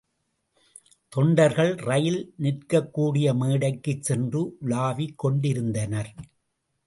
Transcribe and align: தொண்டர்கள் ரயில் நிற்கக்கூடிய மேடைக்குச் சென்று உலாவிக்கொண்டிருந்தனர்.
தொண்டர்கள் 1.13 1.75
ரயில் 1.81 2.33
நிற்கக்கூடிய 2.39 3.33
மேடைக்குச் 3.33 4.01
சென்று 4.01 4.41
உலாவிக்கொண்டிருந்தனர். 4.61 6.11